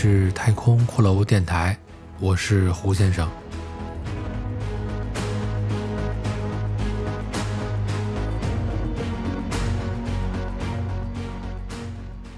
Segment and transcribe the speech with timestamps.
[0.00, 1.76] 是太空骷髅电台，
[2.20, 3.28] 我是胡先生。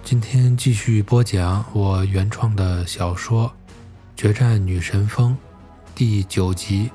[0.03, 3.53] 今天继续播讲我原创的小说
[4.19, 5.33] 《决战女神峰》
[5.95, 6.91] 第九集。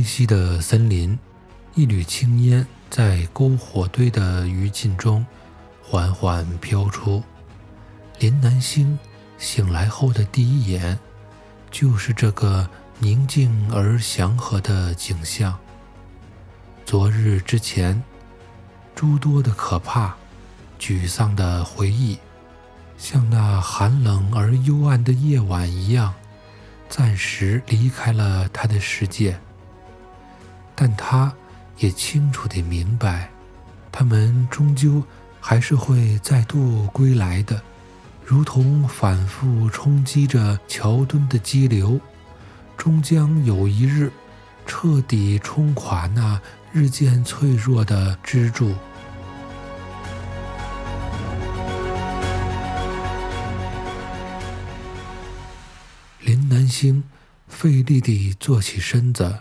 [0.00, 1.18] 光微熹的森林，
[1.74, 5.26] 一缕青烟在篝火堆的余烬中
[5.82, 7.22] 缓缓飘出。
[8.18, 8.98] 林南星。
[9.36, 10.98] 醒来后的第一眼，
[11.70, 12.68] 就是这个
[12.98, 15.58] 宁静而祥和的景象。
[16.84, 18.02] 昨日之前，
[18.94, 20.14] 诸多的可怕、
[20.78, 22.18] 沮丧的回忆，
[22.98, 26.12] 像那寒冷而幽暗的夜晚一样，
[26.90, 29.40] 暂时离开了他的世界。
[30.82, 31.30] 但他
[31.76, 33.28] 也清楚地明白，
[33.92, 35.04] 他们终究
[35.38, 37.60] 还是会再度归来的。
[38.24, 42.00] 如同反复冲击着桥墩的激流，
[42.78, 44.10] 终将有一日
[44.64, 46.40] 彻底冲垮那
[46.72, 48.74] 日渐脆弱的支柱。
[56.20, 57.04] 林南星
[57.48, 59.40] 费力地坐起身子，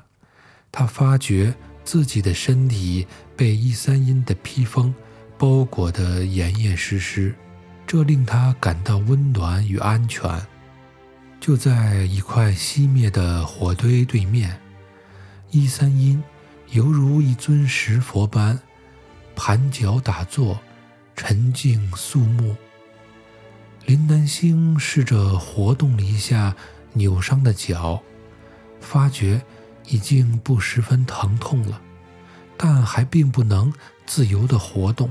[0.71, 1.53] 他发觉
[1.83, 4.93] 自己的身体被一三阴的披风
[5.37, 7.35] 包裹得严严实实。
[7.87, 10.29] 这令他感到温暖与安全。
[11.39, 14.61] 就在一块熄灭的火堆对面，
[15.49, 16.23] 一三阴
[16.69, 18.59] 犹如一尊石佛般
[19.35, 20.59] 盘脚打坐，
[21.15, 22.55] 沉静肃穆。
[23.85, 26.55] 林南星试着活动了一下
[26.93, 28.03] 扭伤的脚，
[28.79, 29.41] 发觉
[29.89, 31.81] 已经不十分疼痛了，
[32.57, 33.73] 但还并不能
[34.05, 35.09] 自由地活动。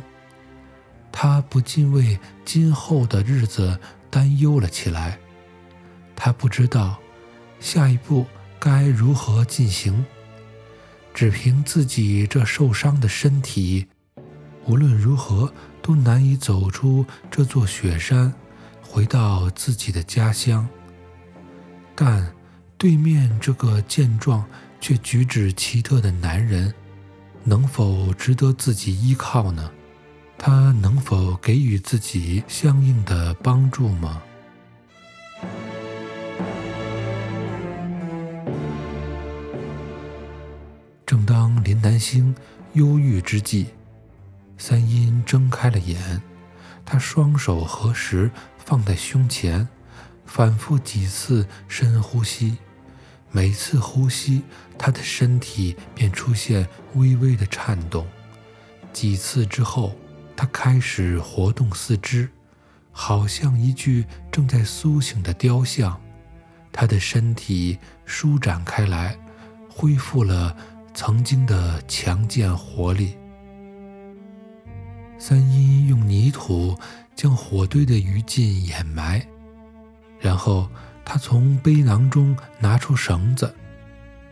[1.11, 3.79] 他不禁为今后的日子
[4.11, 5.19] 担忧了起来。
[6.15, 6.99] 他不知道
[7.61, 8.27] 下一步
[8.59, 10.05] 该如何进行，
[11.15, 13.87] 只凭自己这受伤的身体，
[14.67, 18.33] 无论如何都难以走出这座雪山，
[18.83, 20.69] 回到自己的家乡。
[21.97, 22.33] 但
[22.77, 24.45] 对面这个健壮
[24.81, 26.73] 却举止奇特的男人，
[27.45, 29.71] 能否值得自己依靠呢？
[30.37, 34.23] 他能否给予自己相应的帮助吗？
[41.05, 42.35] 正当林南星
[42.75, 43.69] 忧郁之际，
[44.59, 46.23] 三阴睁开了眼，
[46.85, 49.67] 他双手合十放在胸前，
[50.25, 52.59] 反复几次深呼吸，
[53.31, 54.43] 每次呼吸，
[54.79, 58.07] 他的身体便出现微微的颤动。
[58.93, 59.95] 几次之后。
[60.41, 62.29] 他开始活动四肢，
[62.93, 66.01] 好像一具正在苏醒的雕像。
[66.71, 69.19] 他的身体舒展开来，
[69.69, 70.57] 恢复了
[70.95, 73.17] 曾经的强健活力。
[75.19, 76.79] 三一用泥土
[77.17, 79.27] 将火堆的余烬掩埋，
[80.21, 80.71] 然后
[81.11, 83.55] 他从背囊中拿出绳子，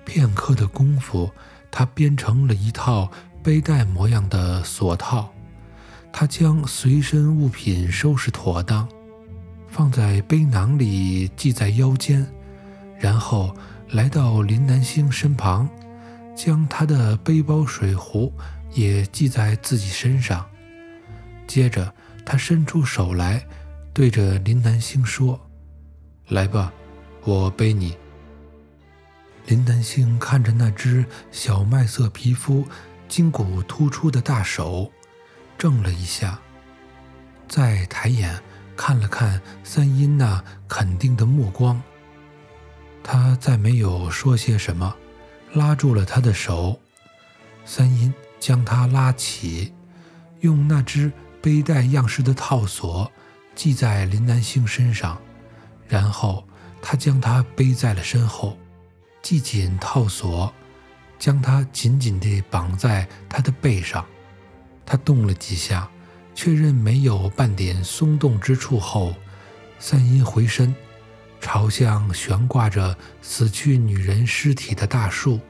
[0.04, 1.32] 片刻的功夫，
[1.70, 3.10] 他编成了一套
[3.42, 5.32] 背带模样的锁套。
[6.12, 8.86] 他将随身物品收拾妥当，
[9.66, 12.26] 放在背囊里系在腰间，
[12.98, 13.56] 然后
[13.88, 15.66] 来到林南星身旁，
[16.36, 18.30] 将他的背包水壶
[18.74, 20.44] 也系在自己身上。
[21.46, 23.46] 接着，他伸出手来，
[23.94, 25.40] 对着林南星说
[26.28, 26.72] ：“来吧，
[27.24, 27.96] 我背你。”
[29.46, 32.66] 林南星看着那只小麦色皮肤、
[33.08, 34.90] 筋骨突出的大手。
[35.56, 36.38] 怔了一下，
[37.48, 38.38] 再抬眼
[38.76, 41.80] 看了看三阴那肯定的目光，
[43.02, 44.94] 他再没有说些什么，
[45.54, 46.78] 拉住了他的手。
[47.64, 49.72] 三阴将他拉起，
[50.40, 53.10] 用那只背带样式的套索
[53.54, 55.18] 系在林南星身上，
[55.88, 56.46] 然后
[56.80, 58.58] 他将她背在了身后，
[59.22, 60.52] 系紧套索，
[61.18, 64.04] 将她紧紧地绑在他的背上。
[64.84, 65.88] 他动了几下，
[66.34, 69.14] 确认没有半点松动之处后，
[69.78, 70.72] 三阴回身，
[71.40, 75.40] 朝向悬挂着死去女人尸体的大树，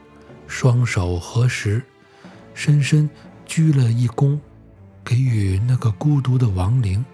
[0.47, 1.83] 双手合十，
[2.55, 3.07] 深深
[3.45, 4.39] 鞠了一躬，
[5.05, 7.05] 给予那个孤独的亡灵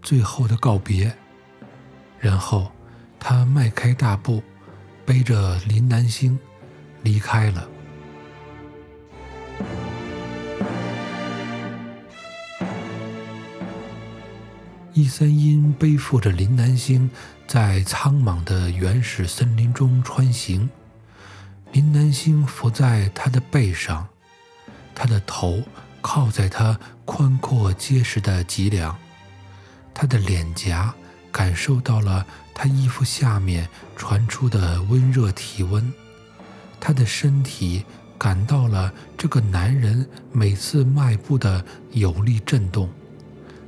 [0.00, 1.14] 最后的告别。
[2.18, 2.70] 然后，
[3.18, 4.42] 他迈开大步，
[5.04, 6.38] 背着林南星
[7.02, 7.68] 离开了。
[14.92, 17.10] 一三因背负着林南星，
[17.46, 20.70] 在苍茫的原始森林中穿行。
[21.70, 24.08] 林南星伏在他的背上，
[24.94, 25.62] 他的头
[26.00, 28.96] 靠在他宽阔结实的脊梁，
[29.92, 30.94] 他的脸颊
[31.36, 35.92] 感受到了他衣服下面传出的温热体温，
[36.80, 37.84] 他的身体
[38.16, 42.88] 感到了这个男人每次迈步的有力震动，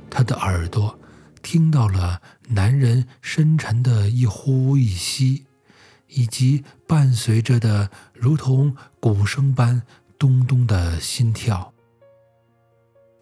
[0.09, 0.97] 他的耳朵
[1.43, 5.45] 听到了男人深沉的一呼一吸。
[6.07, 9.83] 以及伴随着的如同鼓声般
[10.17, 11.71] 咚咚的心跳，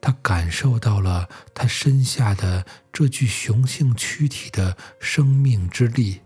[0.08, 6.22] 他感受到了他身下的这具雄性躯体的生命之力，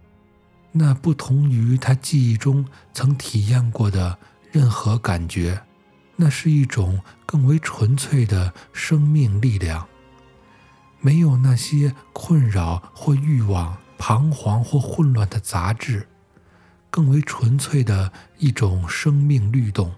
[0.72, 2.63] 那不同于他记忆中
[2.94, 4.19] 曾体验过的
[4.51, 5.60] 任何感觉，
[6.16, 9.88] 那是一种更为纯粹的生命力量，
[11.00, 16.07] 没有那些困扰或欲望、彷徨或混乱的杂质。
[16.92, 19.95] 更为纯粹的一种生命律动，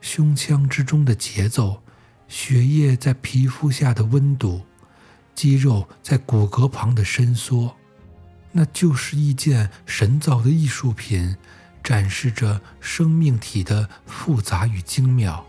[0.00, 1.82] 胸腔之中的节奏，
[2.30, 4.62] 血液在皮肤下的温度，
[5.34, 7.76] 肌肉在骨骼旁的伸缩，
[8.52, 11.36] 那就是一件神造的艺术品，
[11.82, 15.44] 展示着生命体的复杂与精妙。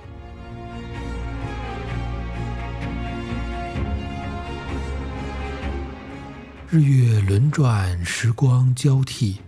[6.67, 9.41] 日月轮转，时光交替。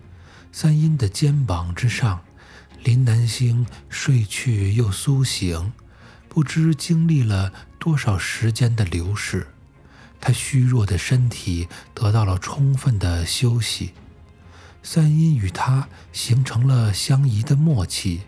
[0.51, 2.21] 三阴的肩膀之上，
[2.83, 5.73] 林南星睡去又苏醒，
[6.33, 9.45] 不知经历了多少时间的流逝，
[10.19, 13.93] 他虚弱的身体得到了充分的休息。
[14.81, 18.21] 三阴与他形成了相宜的默契。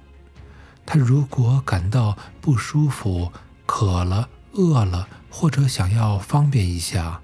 [0.86, 3.34] 他如果感到不舒服、
[3.66, 7.22] 渴了、饿了，或者想要方便一下，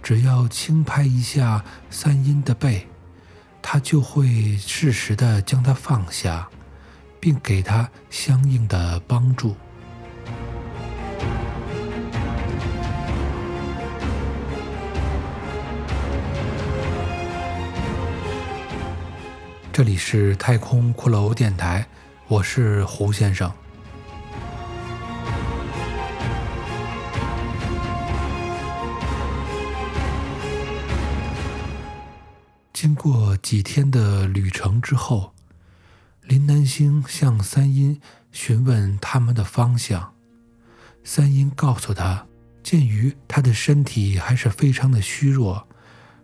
[0.00, 2.86] 只要轻拍一下三阴的背。
[3.60, 6.48] 他就会适时的将它放下，
[7.18, 9.56] 并给他相应的帮助。
[19.74, 21.84] 这里是太空骷髅电台，
[22.28, 23.52] 我是胡先生。
[32.72, 35.34] 经过几天的旅程之后，
[36.22, 38.00] 林南星向三阴
[38.30, 40.14] 询问他们的方向。
[41.02, 42.24] 三阴告诉他，
[42.62, 45.66] 鉴于他的身体还是非常的虚弱，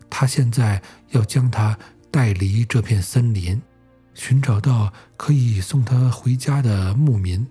[0.09, 1.77] 他现在要将他
[2.11, 3.61] 带离这片森林，
[4.15, 7.47] 寻找到可以送他回家的牧民。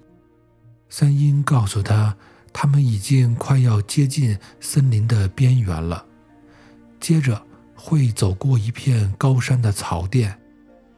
[0.89, 2.15] 三阴告诉他，
[2.51, 6.05] 他们已经快要接近森林的边缘了。
[6.99, 7.41] 接着。
[7.81, 10.37] 会走过一片高山的草甸，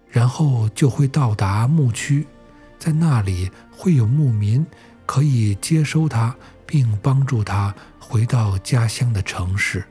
[0.09, 2.25] 然后就会到达牧区，
[2.79, 4.65] 在那里会有牧民
[5.05, 6.35] 可以接收他，
[6.65, 9.85] 并帮助他回到家乡的城市。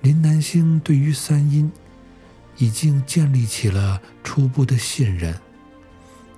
[0.00, 1.70] 林南星对于三阴
[2.56, 5.38] 已经建立起了初步的信任，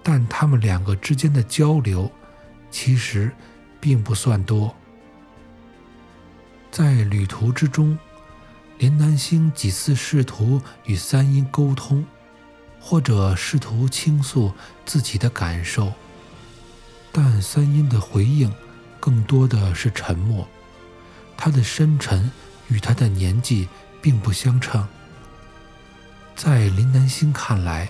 [0.02, 2.10] 但他们两个之间的交流
[2.70, 3.30] 其实
[3.80, 4.74] 并不算多。
[6.70, 7.98] 在旅途之中。
[8.78, 12.04] 林南星几次试图与三阴沟通，
[12.78, 14.52] 或者试图倾诉
[14.84, 15.94] 自己的感受，
[17.10, 18.52] 但三阴的回应
[19.00, 20.46] 更多的是沉默。
[21.38, 22.30] 他的深沉
[22.68, 23.66] 与他的年纪
[24.02, 24.86] 并不相称。
[26.36, 27.88] 在林南星看来，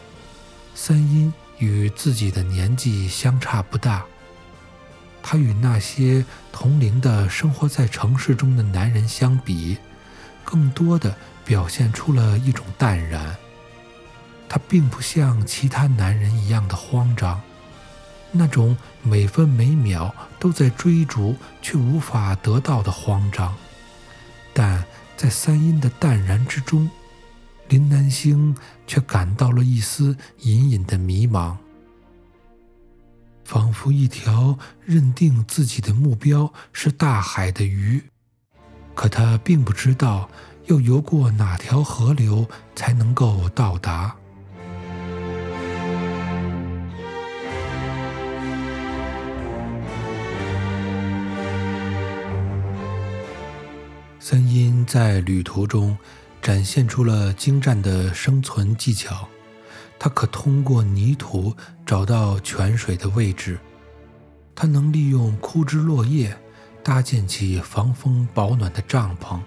[0.73, 4.05] 三阴与自己的年纪相差不大。
[5.21, 9.77] 他与那些同龄的生活在城市中的男人相比。
[10.45, 11.13] 更多的
[11.45, 13.37] 表现出了一种淡然。
[14.49, 17.43] 他并不像其他男人一样的慌张，
[18.31, 23.53] 那种每分每秒都在追逐却无法得到的慌张。
[24.55, 24.85] 但
[25.17, 26.89] 在三阴的淡然之中，
[27.69, 28.55] 林南星
[28.87, 31.57] 却感到了一丝隐隐的迷茫，
[33.45, 38.03] 仿佛一条认定自己的目标是大海的鱼。
[38.95, 40.31] 可他并不知道
[40.67, 44.17] 要游过哪条河流才能够到达。
[54.19, 55.97] 三阴在旅途中
[56.47, 59.27] 展现出了精湛的生存技巧。
[59.99, 61.53] 它可通过泥土
[61.85, 63.59] 找到泉水的位置，
[64.55, 66.39] 它能利用枯枝落叶
[66.85, 69.41] 搭建起防风保暖的帐篷，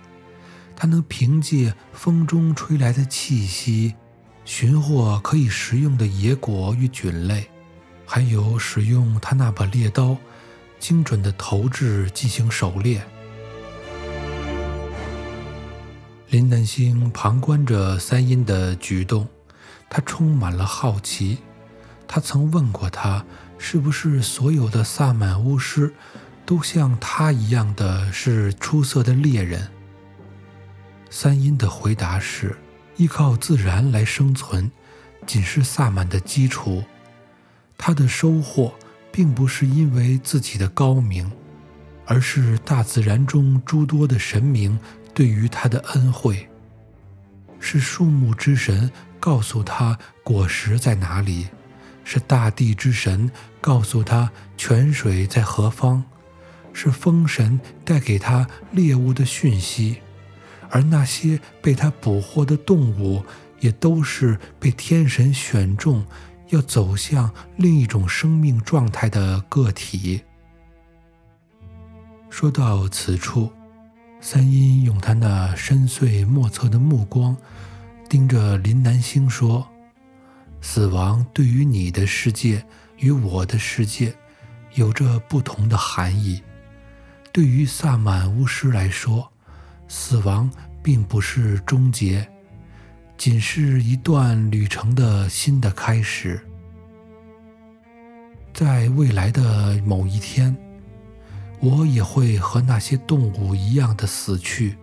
[0.76, 3.96] 它能凭借风中吹来的气息
[4.44, 7.50] 寻获可以食用的野果与菌类，
[8.06, 10.18] 还有使用它那把猎刀
[10.80, 13.02] 精准的投掷进行狩猎。
[16.32, 19.28] 林南星旁观着三阴的举动。
[19.90, 21.40] 他充满了好奇，
[22.08, 23.26] 他曾问过他，
[23.58, 25.92] 是不是所有的萨满巫师
[26.46, 29.68] 都像他一样的是出色的猎人？
[31.10, 32.56] 三阴的回答是：
[32.98, 34.72] 依靠自然来生存，
[35.26, 36.84] 仅是萨满的基础。
[37.76, 38.76] 他的收获
[39.12, 41.32] 并不是因为自己的高明，
[42.06, 44.80] 而是大自然中诸多的神明
[45.20, 46.48] 对于他的恩惠，
[47.60, 48.90] 是树木之神。
[49.20, 51.50] 告诉他果实在哪里，
[52.06, 56.02] 是大地之神告诉他泉水在何方，
[56.72, 59.98] 是风神带给他猎物的讯息，
[60.70, 63.22] 而那些被他捕获的动物，
[63.60, 66.06] 也都是被天神选中，
[66.52, 70.22] 要走向另一种生命状态的个体。
[72.30, 73.52] 说到此处，
[74.22, 77.36] 三阴用他那深邃莫测的目光。
[78.10, 79.68] 盯着林南星说
[80.62, 82.66] ：“死亡对于你的世界
[82.98, 84.12] 与我的世界
[84.74, 86.42] 有着不同的含义。
[87.32, 89.32] 对于萨满巫师来说，
[89.88, 90.50] 死亡
[90.82, 92.28] 并不是终结，
[93.16, 96.42] 仅是一段旅程的新的开始。
[98.52, 100.58] 在未来的某一天，
[101.60, 104.78] 我也会和那些动物一样的死去。”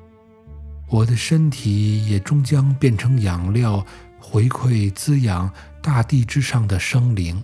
[0.89, 3.85] 我的身体也终将变成养料，
[4.21, 5.51] 回馈滋养
[5.83, 7.43] 大地之上的生灵，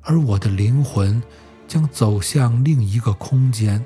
[0.00, 1.20] 而我的灵魂
[1.66, 3.84] 将走向另一个空间，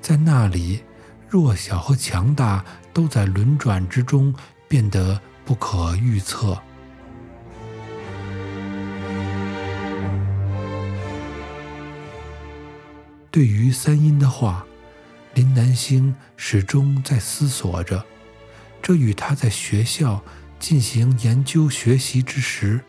[0.00, 0.80] 在那里，
[1.28, 4.34] 弱小和强大都在轮转之中
[4.66, 6.58] 变得不可预测。
[13.36, 14.64] 对于三阴的话。
[15.34, 18.02] 林南星始终在思索着，
[18.80, 20.24] 这与他在学校
[20.58, 22.80] 进行研究学习之时，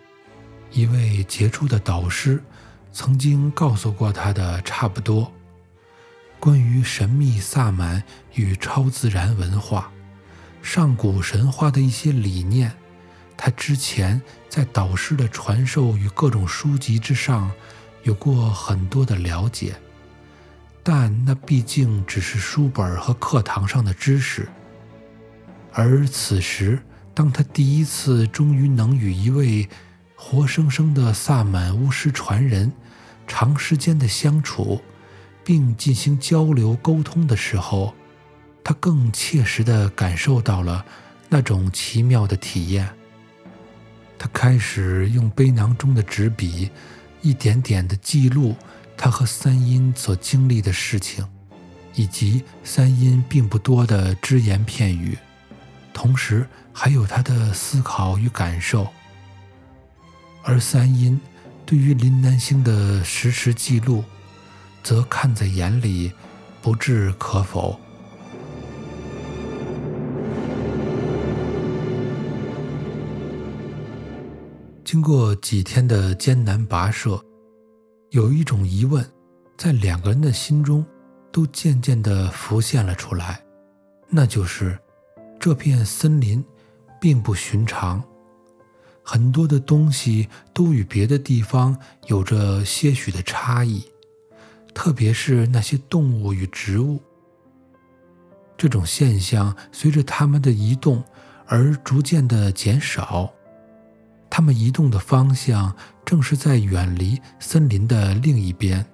[0.72, 2.42] 一位杰出的导师
[2.94, 5.30] 曾经告诉过他的差不多。
[6.40, 8.02] 关于神秘萨满
[8.36, 9.92] 与超自然文化、
[10.62, 12.72] 上古神话的一些理念，
[13.36, 17.52] 他之前在导师的传授与各种书籍之上
[18.04, 19.76] 有过很多的了解。
[20.90, 24.48] 但那毕竟只是书本和课堂上的知识，
[25.74, 26.82] 而此时，
[27.14, 29.68] 当他第一次终于能与一位
[30.16, 32.72] 活生生的萨满巫师传人
[33.28, 34.82] 长时间的相处，
[35.44, 37.94] 并进行交流沟通的时候，
[38.64, 40.86] 他更切实地感受到了
[41.28, 42.88] 那种奇妙的体验。
[44.18, 46.72] 他开始用背囊中的纸笔，
[47.22, 48.56] 一点点地记录。
[48.98, 51.26] 他和三阴所经历的事情，
[51.94, 55.18] 以及三阴并不多的只言片语，
[55.94, 58.88] 同时还有他的思考与感受。
[60.44, 61.20] 而三阴
[61.66, 64.04] 对于林南星的实时记录，
[64.82, 66.12] 则看在眼里，
[66.62, 67.80] 不置可否。
[74.84, 77.27] 经过几天的艰难跋涉。
[78.12, 79.06] 有一种疑问，
[79.58, 80.86] 在两个人的心中
[81.32, 83.44] 都渐渐地浮现了出来，
[84.08, 84.80] 那就是
[85.38, 86.44] 这片森林
[87.02, 88.02] 并不寻常，
[89.04, 93.84] 很多的东西都与别的地方有着些许的差异，
[94.74, 97.02] 特别是那些动物与植物。
[98.56, 101.04] 这种现象随着它们的移动
[101.46, 103.32] 而逐渐的减少。
[104.38, 105.76] 他们移动的方向
[106.06, 108.86] 正是在远离森林的另一边，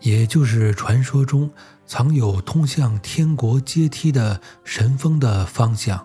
[0.00, 1.50] 也就是传说中
[1.84, 6.02] 藏有通向天国阶梯的神峰的方向。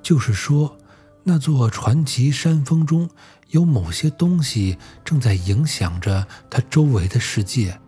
[0.00, 0.78] 就是说，
[1.24, 3.06] 那座传奇山峰中
[3.48, 7.78] 有某些东西正在影响着它周围的世界，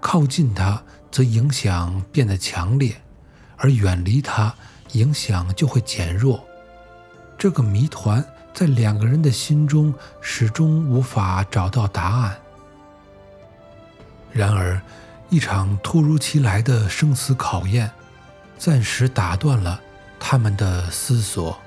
[0.00, 3.00] 靠近它则影响变得强烈，
[3.56, 4.52] 而远离它，
[4.90, 6.44] 影响就会减弱。
[7.44, 8.24] 这个谜团
[8.54, 12.34] 在两个人的心中始终无法找到答案。
[14.32, 14.80] 然而，
[15.28, 17.90] 一场突如其来的生死考验，
[18.56, 19.78] 暂时打断了
[20.18, 21.60] 他们的思索。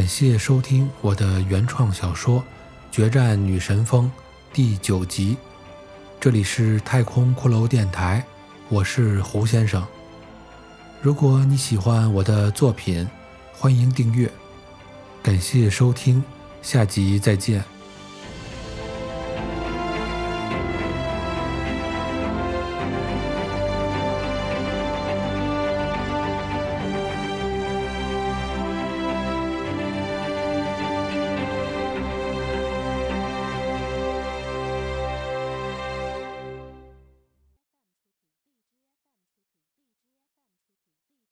[0.00, 2.38] 感谢收听我的原创小说
[2.90, 4.06] 《决战女神峰》
[4.50, 5.36] 第九集。
[6.18, 8.24] 这里是太空骷髅电台，
[8.70, 9.86] 我是胡先生。
[11.02, 13.06] 如果你喜欢我的作品，
[13.52, 14.26] 欢迎订阅。
[15.22, 16.24] 感谢收听，
[16.62, 17.62] 下集再见。